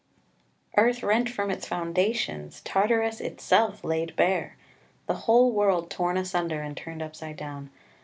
[0.77, 2.61] Earth rent from its foundations!
[2.61, 4.57] Tartarus itself laid bare!
[5.05, 7.69] The whole world torn asunder and turned upside down!